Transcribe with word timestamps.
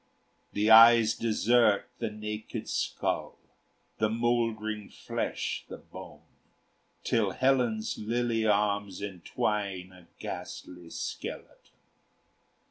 The 0.53 0.71
eyes 0.71 1.13
desert 1.13 1.87
the 1.99 2.09
naked 2.09 2.67
skull, 2.67 3.37
The 3.99 4.09
mold'ring 4.09 4.89
flesh 4.89 5.63
the 5.67 5.77
bone, 5.77 6.23
Till 7.03 7.33
Helen's 7.33 7.99
lily 7.99 8.43
arms 8.43 8.99
entwine 9.03 9.91
A 9.91 10.07
ghastly 10.19 10.89
skeleton. 10.89 11.77